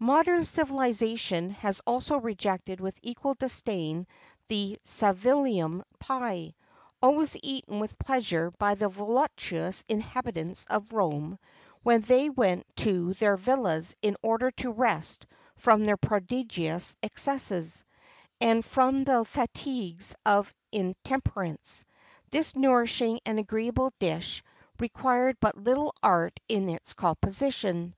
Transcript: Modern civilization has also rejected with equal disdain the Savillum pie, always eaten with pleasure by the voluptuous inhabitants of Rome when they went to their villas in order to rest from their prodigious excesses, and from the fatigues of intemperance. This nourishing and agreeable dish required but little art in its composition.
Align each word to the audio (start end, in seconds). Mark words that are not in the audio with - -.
Modern 0.00 0.46
civilization 0.46 1.50
has 1.50 1.82
also 1.86 2.16
rejected 2.18 2.80
with 2.80 2.98
equal 3.02 3.34
disdain 3.34 4.06
the 4.48 4.78
Savillum 4.86 5.82
pie, 5.98 6.54
always 7.02 7.36
eaten 7.42 7.78
with 7.78 7.98
pleasure 7.98 8.50
by 8.52 8.74
the 8.74 8.88
voluptuous 8.88 9.84
inhabitants 9.86 10.64
of 10.70 10.94
Rome 10.94 11.38
when 11.82 12.00
they 12.00 12.30
went 12.30 12.64
to 12.76 13.12
their 13.20 13.36
villas 13.36 13.94
in 14.00 14.16
order 14.22 14.50
to 14.52 14.72
rest 14.72 15.26
from 15.56 15.84
their 15.84 15.98
prodigious 15.98 16.96
excesses, 17.02 17.84
and 18.40 18.64
from 18.64 19.04
the 19.04 19.26
fatigues 19.26 20.14
of 20.24 20.54
intemperance. 20.72 21.84
This 22.30 22.56
nourishing 22.56 23.20
and 23.26 23.38
agreeable 23.38 23.92
dish 23.98 24.42
required 24.78 25.36
but 25.38 25.58
little 25.58 25.94
art 26.02 26.40
in 26.48 26.70
its 26.70 26.94
composition. 26.94 27.94